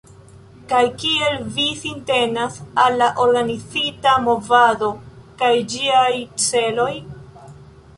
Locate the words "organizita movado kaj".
3.27-5.55